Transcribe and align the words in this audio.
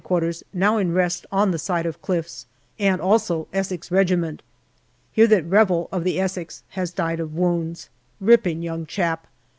Q., 0.03 0.33
now 0.51 0.77
in 0.77 0.93
rest 0.93 1.27
on 1.31 1.51
the 1.51 1.59
side 1.59 1.85
of 1.85 2.01
cliffs, 2.01 2.47
and 2.79 2.99
also 2.99 3.47
Essex 3.53 3.91
Regi 3.91 4.15
ment. 4.15 4.41
Hear 5.11 5.27
that 5.27 5.45
Revel, 5.45 5.89
of 5.91 6.03
the 6.03 6.19
Essex, 6.19 6.63
has 6.69 6.89
died 6.89 7.19
of 7.19 7.35
wounds. 7.35 7.89
Ripping 8.19 8.63
young 8.63 8.87
chap. 8.87 9.27